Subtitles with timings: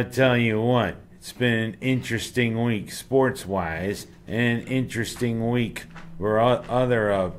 [0.00, 5.84] I tell you what, it's been an interesting week sports wise, and an interesting week
[6.16, 7.30] for other uh,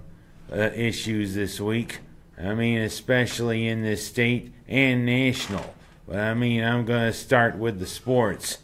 [0.51, 2.01] uh, issues this week.
[2.39, 5.73] I mean, especially in this state and national.
[6.07, 8.59] But I mean, I'm going to start with the sports.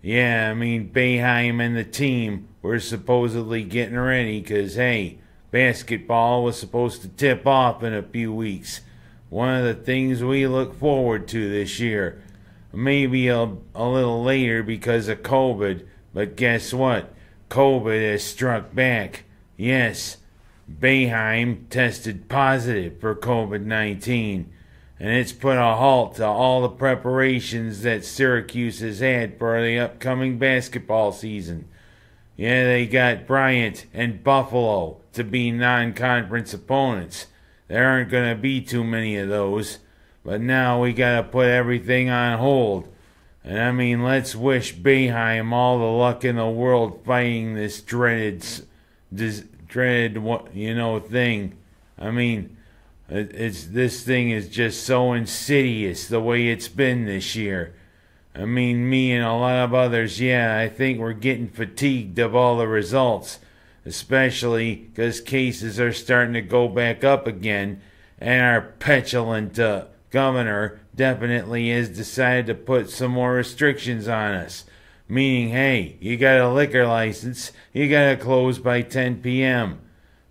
[0.00, 5.18] Yeah, I mean, Boeheim and the team were supposedly getting ready because, hey,
[5.50, 8.80] basketball was supposed to tip off in a few weeks.
[9.28, 12.22] One of the things we look forward to this year.
[12.72, 17.14] Maybe a, a little later because of COVID, but guess what?
[17.50, 19.24] COVID has struck back.
[19.56, 20.18] Yes,
[20.70, 24.52] Boeheim tested positive for COVID 19,
[25.00, 29.78] and it's put a halt to all the preparations that Syracuse has had for the
[29.78, 31.66] upcoming basketball season.
[32.36, 37.26] Yeah, they got Bryant and Buffalo to be non conference opponents.
[37.66, 39.78] There aren't going to be too many of those,
[40.28, 42.86] but now we got to put everything on hold.
[43.42, 48.44] And I mean, let's wish Boeheim all the luck in the world fighting this dreaded,
[49.10, 51.56] this dreaded, you know, thing.
[51.98, 52.58] I mean,
[53.08, 57.74] it's this thing is just so insidious the way it's been this year.
[58.34, 62.34] I mean, me and a lot of others, yeah, I think we're getting fatigued of
[62.34, 63.38] all the results,
[63.86, 67.80] especially because cases are starting to go back up again,
[68.18, 74.64] and our petulant uh, governor definitely has decided to put some more restrictions on us.
[75.08, 79.80] Meaning, hey, you got a liquor license, you gotta close by 10 p.m.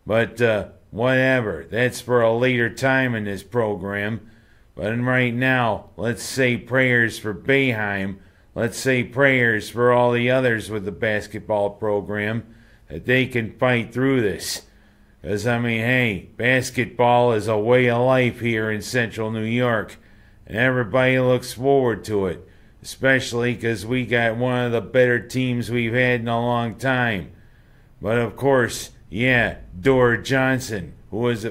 [0.05, 4.29] But, uh, whatever, that's for a later time in this program.
[4.75, 8.17] But right now, let's say prayers for Boeheim.
[8.53, 12.43] Let's say prayers for all the others with the basketball program
[12.87, 14.66] that they can fight through this.
[15.27, 19.97] Because, I mean, hey, basketball is a way of life here in central New York,
[20.45, 22.47] and everybody looks forward to it,
[22.81, 27.33] especially because we got one of the better teams we've had in a long time.
[28.01, 31.45] But of course, yeah, Dior Johnson, who was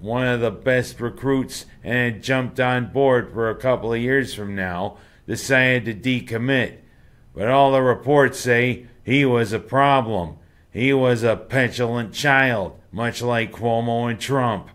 [0.00, 4.34] one of the best recruits and had jumped on board for a couple of years
[4.34, 6.76] from now, decided to decommit.
[7.34, 10.36] But all the reports say he was a problem.
[10.70, 14.70] He was a petulant child, much like Cuomo and Trump.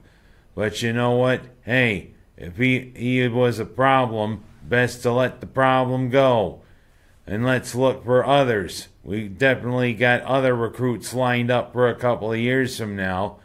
[0.53, 1.41] But you know what?
[1.63, 6.61] Hey, if he, he was a problem, best to let the problem go
[7.25, 8.89] and let's look for others.
[9.03, 13.39] We definitely got other recruits lined up for a couple of years from now.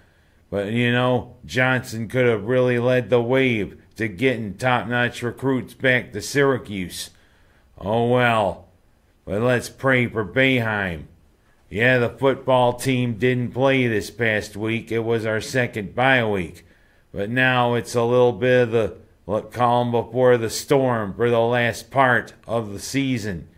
[0.50, 5.72] But you know, Johnson could have really led the wave to getting top notch recruits
[5.72, 7.08] back to Syracuse.
[7.78, 8.68] Oh well.
[9.24, 11.04] But let's pray for Boeheim.
[11.68, 14.92] Yeah, the football team didn't play this past week.
[14.92, 16.64] It was our second bye week.
[17.12, 21.40] But now it's a little bit of the what calm before the storm for the
[21.40, 23.48] last part of the season.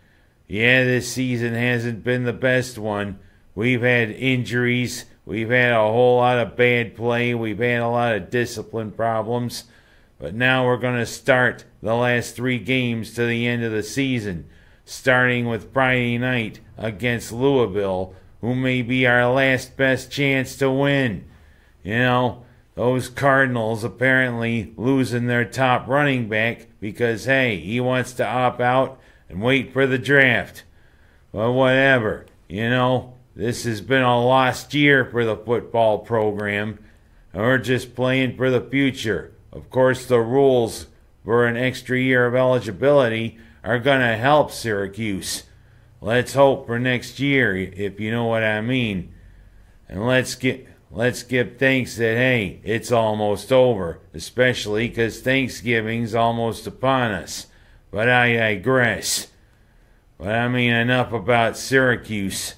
[0.46, 3.18] Yeah, this season hasn't been the best one.
[3.54, 5.04] We've had injuries.
[5.26, 7.34] We've had a whole lot of bad play.
[7.34, 9.64] We've had a lot of discipline problems.
[10.18, 13.82] But now we're going to start the last three games to the end of the
[13.82, 14.48] season,
[14.88, 21.24] starting with Friday night against Louisville, who may be our last best chance to win.
[21.82, 22.44] You know,
[22.74, 28.98] those Cardinals apparently losing their top running back because, hey, he wants to opt out
[29.28, 30.64] and wait for the draft.
[31.32, 32.26] Well, whatever.
[32.48, 36.78] You know, this has been a lost year for the football program,
[37.32, 39.32] and we're just playing for the future.
[39.52, 40.86] Of course, the rules
[41.24, 45.44] for an extra year of eligibility are going to help Syracuse.
[46.00, 49.12] Let's hope for next year, if you know what I mean.
[49.88, 56.66] And let's get let's give thanks that hey, it's almost over, especially 'cause Thanksgiving's almost
[56.66, 57.46] upon us.
[57.90, 59.28] But I digress.
[60.18, 62.54] But I mean enough about Syracuse.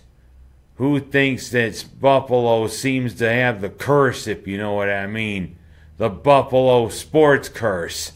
[0.76, 5.56] Who thinks that Buffalo seems to have the curse, if you know what I mean?
[5.98, 8.12] The Buffalo sports curse.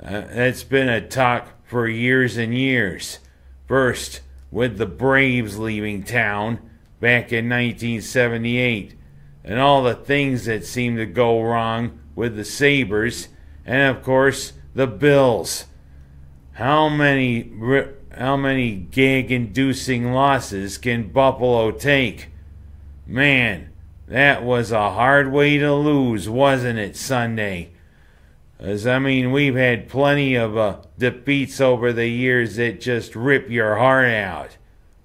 [0.00, 3.18] Uh, that's been a talk for years and years.
[3.66, 6.58] First, with the Braves leaving town
[6.98, 8.94] back in 1978,
[9.44, 13.28] and all the things that seemed to go wrong with the Sabres,
[13.64, 15.66] and of course, the Bills.
[16.52, 17.52] How many
[18.16, 22.30] how many gag-inducing losses can Buffalo take?
[23.06, 23.70] Man,
[24.08, 27.70] that was a hard way to lose, wasn't it, Sunday?
[28.58, 33.48] As I mean, we've had plenty of uh, defeats over the years that just rip
[33.48, 34.56] your heart out.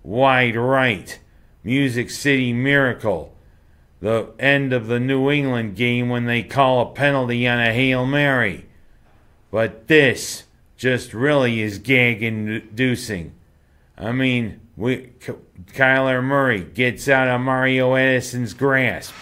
[0.01, 1.19] Wide right,
[1.63, 3.35] Music City Miracle,
[4.01, 8.05] the end of the New England game when they call a penalty on a Hail
[8.05, 8.65] Mary.
[9.51, 10.45] But this,
[10.75, 13.35] just really is gag inducing.
[13.97, 15.11] I mean, we,
[15.73, 19.13] Kyler Murray gets out of Mario Addison's grasp.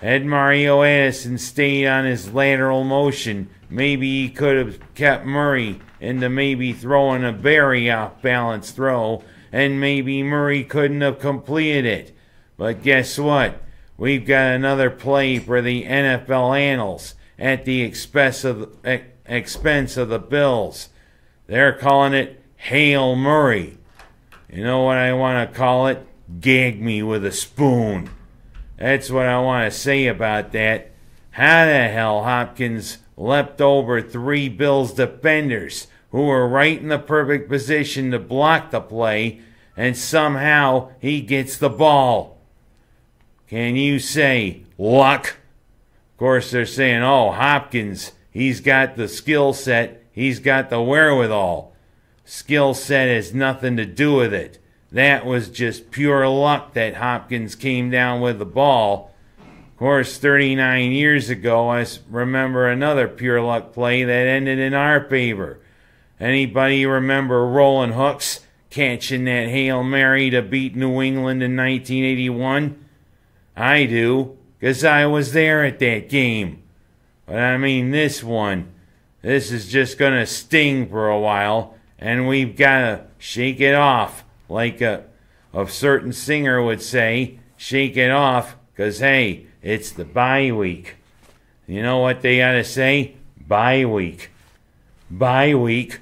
[0.00, 6.28] Had Mario Edison stayed on his lateral motion, maybe he could have kept Murray into
[6.28, 9.22] maybe throwing a very off balance throw,
[9.52, 12.16] and maybe Murray couldn't have completed it.
[12.56, 13.62] But guess what?
[13.96, 20.08] We've got another play for the NFL annals at the expense of the, expense of
[20.08, 20.90] the Bills.
[21.46, 23.78] They're calling it Hail Murray.
[24.50, 26.06] You know what I want to call it?
[26.40, 28.10] Gag me with a spoon.
[28.78, 30.90] That's what I want to say about that.
[31.30, 37.48] How the hell Hopkins leapt over three Bills defenders who were right in the perfect
[37.48, 39.40] position to block the play,
[39.76, 42.38] and somehow he gets the ball?
[43.48, 45.36] Can you say luck?
[46.14, 51.74] Of course, they're saying, oh, Hopkins, he's got the skill set, he's got the wherewithal.
[52.24, 54.58] Skill set has nothing to do with it.
[54.90, 59.12] That was just pure luck that Hopkins came down with the ball.
[59.76, 65.04] Of course, 39 years ago, I remember another pure luck play that ended in our
[65.04, 65.58] favor.
[66.18, 68.40] Anybody remember Roland Hooks
[68.70, 72.82] catching that Hail Mary to beat New England in 1981?
[73.54, 76.62] I do, 'cause I was there at that game.
[77.26, 78.68] But I mean, this one,
[79.20, 84.24] this is just gonna sting for a while and we've got to shake it off,
[84.48, 85.04] like a,
[85.52, 90.94] a certain singer would say, shake it off, because hey, it's the bye week.
[91.66, 93.16] You know what they got to say?
[93.36, 94.30] Bye week.
[95.10, 95.98] Bye week.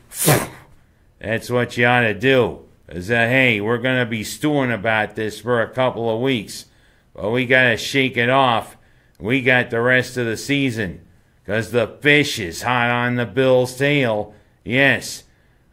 [1.19, 2.67] That's what you ought to do.
[2.91, 6.67] Is that, hey, we're going to be stewing about this for a couple of weeks,
[7.15, 8.77] but we got to shake it off.
[9.19, 11.01] We got the rest of the season,
[11.43, 14.35] because the fish is hot on the Bill's tail.
[14.63, 15.25] Yes,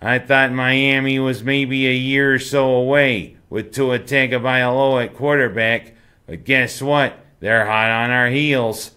[0.02, 5.94] I thought Miami was maybe a year or so away with Tua Tagovailoa at quarterback,
[6.26, 7.21] but guess what?
[7.42, 8.92] They're hot on our heels.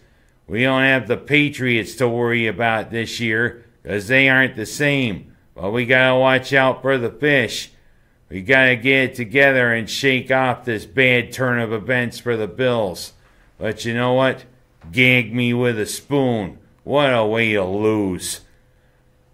[0.46, 5.35] We don't have the Patriots to worry about this year because they aren't the same.
[5.55, 7.73] But we gotta watch out for the fish.
[8.29, 12.46] We gotta get it together and shake off this bad turn of events for the
[12.46, 13.14] Bills.
[13.58, 14.44] But you know what?
[14.93, 16.58] Gag me with a spoon.
[16.82, 18.43] What a way to lose.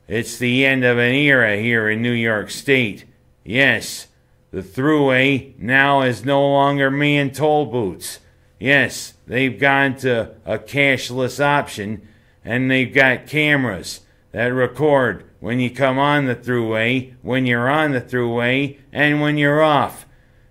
[0.06, 3.06] It's the end of an era here in New York State.
[3.44, 4.06] Yes,
[4.52, 8.20] the thruway now is no longer man toll booths.
[8.60, 12.06] Yes, they've gone to a cashless option
[12.44, 17.90] and they've got cameras that record when you come on the thruway, when you're on
[17.90, 20.06] the thruway, and when you're off.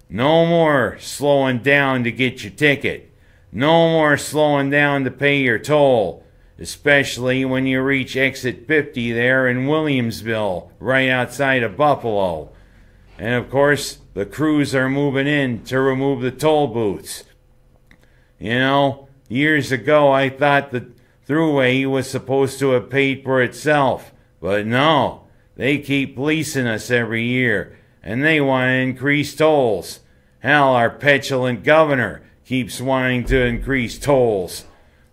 [0.09, 3.11] No more slowing down to get your ticket.
[3.51, 6.25] No more slowing down to pay your toll
[6.59, 12.49] especially when you reach exit 50 there in Williamsville, right outside of Buffalo.
[13.17, 17.23] And of course, the crews are moving in to remove the toll booths.
[18.39, 20.87] You know, years ago I thought the
[21.27, 25.23] throughway was supposed to have paid for itself, but no,
[25.55, 29.99] they keep policing us every year, and they want to increase tolls.
[30.39, 34.63] Hell, our petulant governor keeps wanting to increase tolls.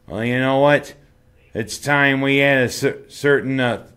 [0.06, 0.94] Well, you know what?
[1.52, 3.88] It's time we had a certain uh,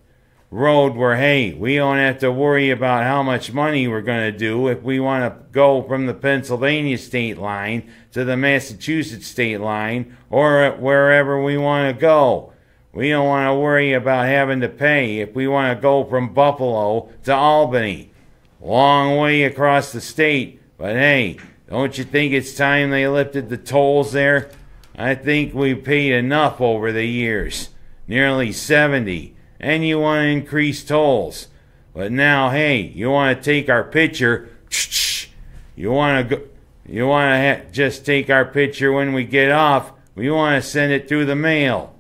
[0.52, 4.38] road where, hey, we don't have to worry about how much money we're going to
[4.38, 9.60] do if we want to go from the Pennsylvania state line to the Massachusetts state
[9.60, 12.54] line or wherever we want to go.
[12.92, 16.34] We don't want to worry about having to pay if we want to go from
[16.34, 18.12] Buffalo to Albany.
[18.60, 21.38] Long way across the state, but hey,
[21.70, 24.50] don't you think it's time they lifted the tolls there?
[24.98, 27.70] I think we've paid enough over the years,
[28.08, 31.48] nearly 70, and you want to increase tolls.
[31.94, 34.50] But now, hey, you want to take our picture,
[35.76, 36.44] you want to go,
[36.86, 40.70] you want to ha- just take our picture when we get off, we want to
[40.70, 41.96] send it through the mail.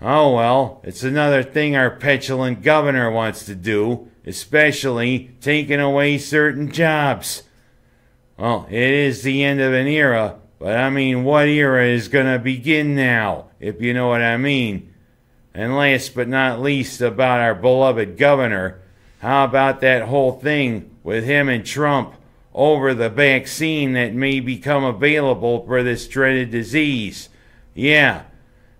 [0.00, 6.70] Oh well, it's another thing our petulant governor wants to do, especially taking away certain
[6.70, 7.44] jobs.
[8.36, 12.26] Well, it is the end of an era, but I mean, what era is going
[12.26, 14.93] to begin now, if you know what I mean?
[15.54, 18.80] And last but not least, about our beloved governor,
[19.20, 22.14] how about that whole thing with him and Trump
[22.52, 27.28] over the vaccine that may become available for this dreaded disease?
[27.72, 28.24] Yeah,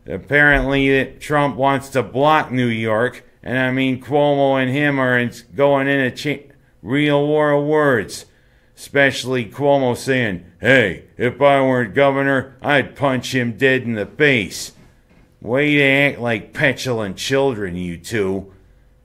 [0.07, 5.33] apparently Trump wants to block New York, and I mean, Cuomo and him are in,
[5.55, 6.53] going in a cha-
[6.83, 8.27] real war of words
[8.77, 14.73] especially Cuomo saying, hey, if I weren't governor, I'd punch him dead in the face.
[15.45, 18.51] Way to act like petulant children, you two.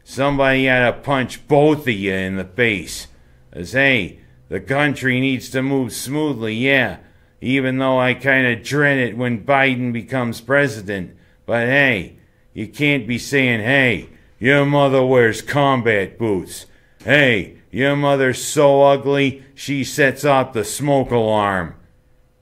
[0.06, 3.08] somebody ought to punch both of you in the face.
[3.52, 7.00] As hey, the country needs to move smoothly, yeah,
[7.42, 11.14] even though I kind of dread it when Biden becomes president.
[11.46, 12.20] But hey,
[12.54, 14.08] you can't be saying, hey,
[14.40, 16.68] your mother wears combat boots.
[17.04, 21.76] Hey, your mother's so ugly, she sets off the smoke alarm.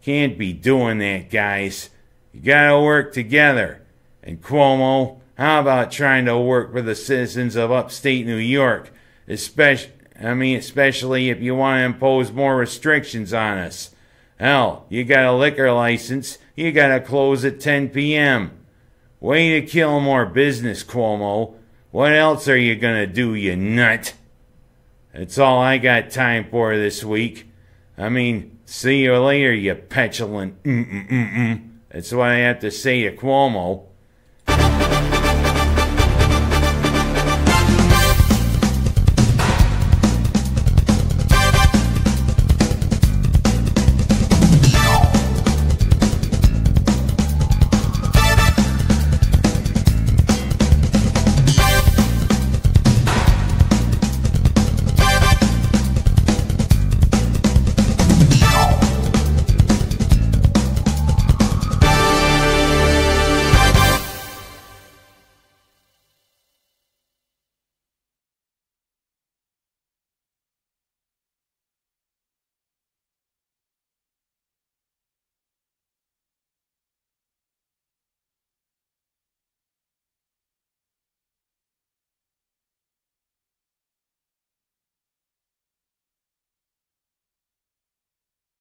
[0.03, 1.89] Can't be doing that, guys.
[2.31, 3.81] You gotta work together.
[4.27, 8.91] And Cuomo, how about trying to work for the citizens of upstate New York?
[9.25, 13.91] Especially, I mean, especially if you want to impose more restrictions on us.
[14.37, 18.51] Hell, you got a liquor license, you gotta close at 10 p.m.
[19.21, 21.55] Way to kill more business, Cuomo.
[21.91, 24.13] What else are you gonna do, you nut?
[25.13, 27.49] That's all I got time for this week.
[27.97, 31.69] I mean, see you later, you petulant mm-mm-mm-mm.
[31.89, 33.87] That's what I have to say to Cuomo.